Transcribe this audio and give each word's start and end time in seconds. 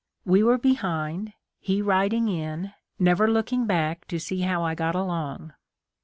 We 0.25 0.41
were 0.41 0.57
behind, 0.57 1.33
he 1.59 1.79
riding 1.79 2.27
in, 2.27 2.73
never 2.97 3.29
looking 3.29 3.67
back 3.67 4.07
to 4.07 4.19
see 4.19 4.39
how 4.41 4.63
I 4.63 4.73
got 4.73 4.95
along. 4.95 5.53